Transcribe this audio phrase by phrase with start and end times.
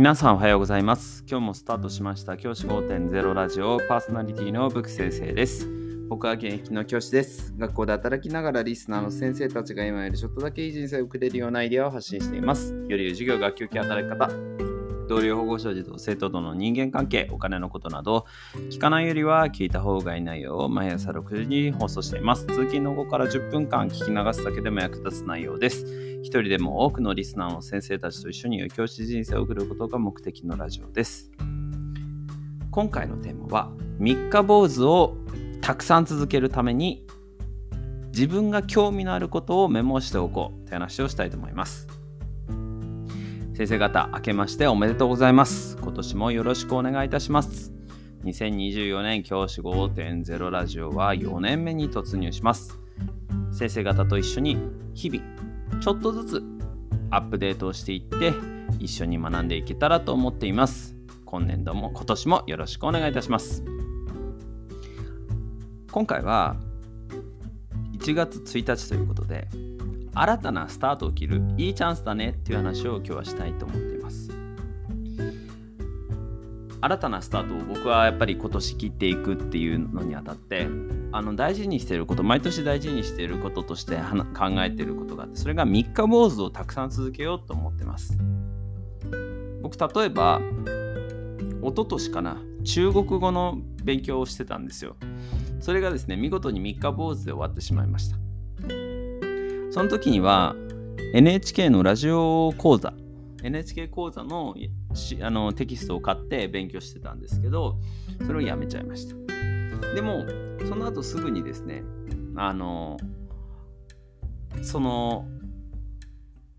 [0.00, 1.22] 皆さんおはようございます。
[1.28, 5.68] 今日もスタートしました教師5.0ラジオパーソナリティのブク先生です。
[6.08, 7.52] 僕は現役の教師です。
[7.58, 12.72] 学校で働きながらリスナーの先生たちが今よりちょっとだけいい人生を送れるようなアイデアを発信しています。
[12.88, 14.30] より授業、学級系、働き方、
[15.06, 18.24] 同僚、保護者、児童、生徒との人間関係、お金のことなど、
[18.70, 22.46] 聞かないよりは聞いた方がいい内容を毎朝6時に放送しています。
[22.46, 26.09] 通勤の後から10分間聞き流すだけでも役立つ内容です。
[26.22, 31.30] 一人でも多くのリスナーの先生たちと一緒に教師人生を送ることが目的のラジオです。
[32.70, 35.16] 今回のテーマは三日坊主を
[35.62, 37.06] たくさん続けるために
[38.12, 41.88] 自分が興味のあることをメモしておこうという話をしたいと思います。
[43.54, 45.78] 先生方、明けましておめでとうございます。
[45.80, 47.72] 今年もよろしくお願いいたします。
[48.24, 52.78] 2024年教師5.0ラジオは4年目に突入します。
[53.52, 54.58] 先生方と一緒に
[54.94, 55.49] 日々
[55.80, 56.42] ちょっとずつ
[57.10, 58.34] アップデートをしていって
[58.78, 60.94] 一緒に学んでいけたらと思っています。
[61.24, 63.64] 今年度も今年もよろしくお願いいたします。
[65.90, 66.56] 今回は
[67.98, 69.48] 1月1日ということで
[70.14, 74.39] 新たなスタートを切るいいチャンスだねっていう話を今日はしたいと思っています。
[76.82, 80.66] 新たなスタートを僕はやっぱり今年切っていくっていうのにあたって
[81.12, 88.18] あの大事にしていること毎年大事にしていることとして考えていることがあってそれが三日坊主をたくさん続けようと思ってます。
[89.62, 90.40] 僕例えば
[91.62, 94.96] 一昨年かな中国語の勉強をしてたんですよ。
[95.60, 98.16] それがですね見事に三日坊主で終わってしまいました。
[99.70, 100.56] その時には
[101.12, 102.94] NHK のラジオ講座
[103.42, 104.54] NHK 講座の
[104.94, 107.78] しあのテキストを買って勉強してたんですけど
[108.26, 109.16] それをやめちゃいました。
[109.94, 110.24] でも
[110.68, 111.82] その後すぐにですね
[112.36, 112.98] あの
[114.62, 115.26] その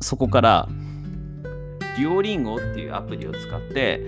[0.00, 0.68] そこから
[1.96, 4.00] デュオリンゴっていうアプリを使って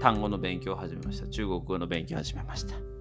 [0.00, 1.28] 単語の勉強を始めました。
[1.28, 2.93] 中国語の勉強を始めました。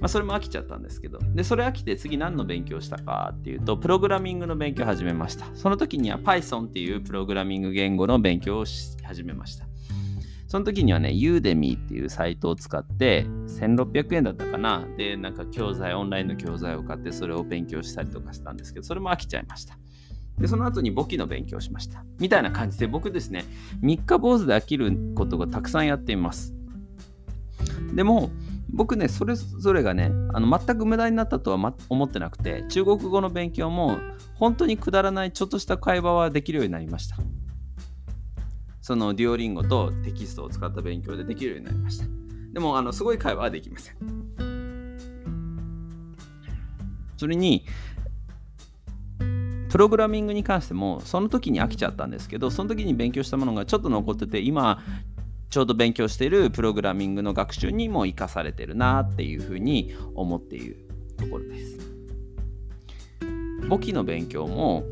[0.00, 5.46] まあ、それも飽きちゃったんですけど、で、それ飽きて次何の勉強したかっていうと、プログラミングの勉強を始めました。
[5.54, 9.66] その時には Python っていうプログラミング言語の勉強をし始めました。
[10.46, 14.86] その時にはね、Udemy っていうサイトを使って、1600円だったかな。
[14.96, 19.78] で、なんか教材、オンラインの教材を買って、それを勉強したりとかしたんですけど、それも飽きちゃいました。
[20.38, 22.02] で、その後に簿記の勉強をしました。
[22.18, 23.44] みたいな感じで、僕ですね、
[23.82, 26.54] 三日坊主で飽きることがたくさんやっています。
[27.94, 28.30] でも、
[28.70, 33.98] 僕ね、それぞれがね、あの全く無駄になったとは、ま、思ってなくて、中国語の勉強も
[34.34, 37.16] 本当にくだらないちょっとした会話はできるようになりました。
[38.82, 42.06] そのデュオリンゴとテキストを使った勉強でできるようになりました。
[42.52, 43.96] でも、あのすごい会話はできません。
[47.16, 47.64] それに、
[49.68, 54.82] プログラミングに関しても、その時に飽きちゃったんですけど、その時に勉強したものがちょっと残ってて、今、
[55.50, 60.76] ちょうど勉強しているプログラミングの学習にも活かされてるなっていうふうに思っている
[61.16, 61.78] ところです。
[63.68, 64.84] 簿記の勉強も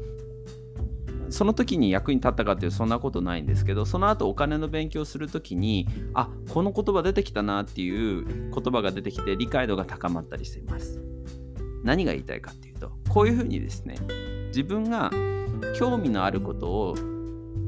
[1.30, 11.00] その時に役に立ったかっていうそんなことないんですけどその後お金の勉強する時にあこの言葉出てきたなっていう言葉が出てきて理解度が高まったりしています。
[11.82, 13.96] 何が言いたいかっていうとこういうふうにですね
[14.48, 15.10] 自分が
[15.78, 16.94] 興味のあることを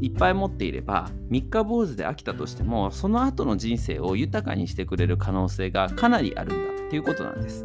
[0.01, 7.65] いっぱい持っていれば三日坊主で飽きたとしてもその後の人生を豊かにしてくれる可能性がかなりあるんだっていうことなんです。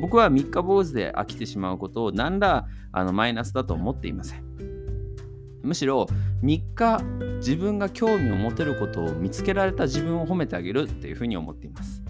[0.00, 4.44] 僕は三日坊主で飽きてしまうことを何らあのマイナスだと思っていません。
[5.62, 6.06] むしろ
[6.42, 7.02] 3日
[7.38, 12.02] 自分が興味を持てることを見つけられた自分を褒めてあげるっていうふうに思っています。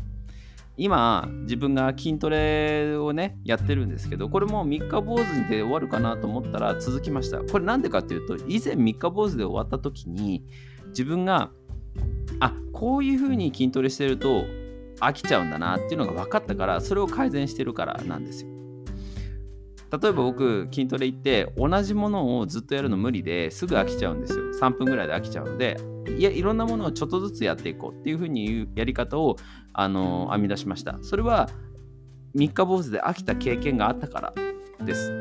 [0.79, 7.41] 今自分が筋トレをねやってるんですけどこれも三日坊主で終わるかなと思ったら続きました。
[7.41, 10.45] これなんでかっていうと以前三日坊主で終わった時に
[10.89, 11.51] 自分が
[12.39, 14.45] あこういうふうに筋トレしてると
[15.01, 18.58] 飽きちゃうんだなっていうのが分かったからそれを改善してるからなんですよ。
[19.91, 24.45] 例えば僕筋トレ行って同じものをずっとやるの無理ですぐ飽きちゃうんですよ。
[24.61, 25.79] 3分ぐらいで飽きちゃうので
[26.19, 29.37] いやいろんなものをちょっとずつやっていこうっていうふうにいうやり方を
[29.73, 30.99] あの編み出しました。
[31.03, 31.49] それは
[32.35, 35.13] 三日坊主で飽きた経験があったからです。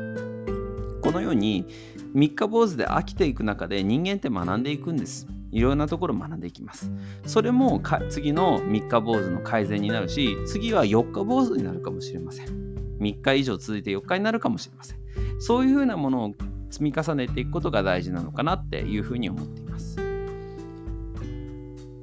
[1.02, 1.64] このように
[2.12, 5.26] 三日坊主で飽きていく中で人間って学んでいくんです。
[5.50, 6.90] いろんなところ学んでいきます。
[7.24, 7.80] それも
[8.10, 12.67] 次の三日坊主の改善になるし次は4日坊主になるかもしれません
[13.00, 14.98] 3日以上続いて4日になるかもしれません。
[15.40, 16.34] そういうふうなものを
[16.70, 19.96] 積み重ねていくことが大事なのかなっていうふうに思っています。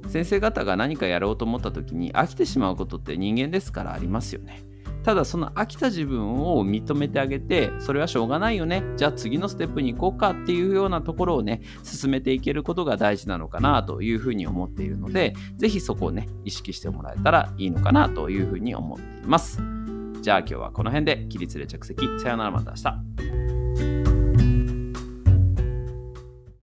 [0.08, 4.62] 先生方が何かやろうと思った時に飽きてしまうことって人間ですからありますよね。
[5.02, 8.82] ただその飽きた自分を認めてあげてそれはしょうがないよね。
[8.96, 19.75] じゃあ次のステップに行こうかっていうようなところをね進めていけることが大事なのかなというふうに思っているので是非そこをね意識してもらえたらいいのかなというふうに思っています。
[20.26, 22.04] じゃあ今日はこの辺で起立で着席。
[22.18, 23.45] さよならまた明日。